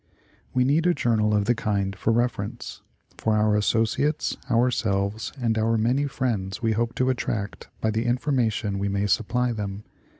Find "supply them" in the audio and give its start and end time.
9.05-9.83